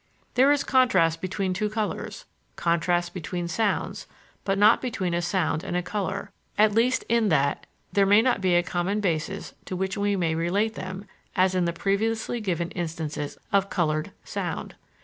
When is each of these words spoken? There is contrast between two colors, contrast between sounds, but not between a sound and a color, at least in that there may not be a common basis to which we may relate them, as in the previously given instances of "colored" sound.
There 0.33 0.51
is 0.51 0.63
contrast 0.63 1.21
between 1.21 1.53
two 1.53 1.69
colors, 1.69 2.25
contrast 2.55 3.13
between 3.13 3.47
sounds, 3.47 4.07
but 4.43 4.57
not 4.57 4.81
between 4.81 5.13
a 5.13 5.21
sound 5.21 5.63
and 5.63 5.77
a 5.77 5.83
color, 5.83 6.31
at 6.57 6.71
least 6.73 7.03
in 7.07 7.29
that 7.29 7.67
there 7.93 8.07
may 8.07 8.23
not 8.23 8.41
be 8.41 8.55
a 8.55 8.63
common 8.63 8.99
basis 8.99 9.53
to 9.65 9.75
which 9.75 9.97
we 9.99 10.15
may 10.15 10.33
relate 10.33 10.73
them, 10.73 11.05
as 11.35 11.53
in 11.53 11.65
the 11.65 11.71
previously 11.71 12.41
given 12.41 12.71
instances 12.71 13.37
of 13.53 13.69
"colored" 13.69 14.11
sound. 14.23 14.73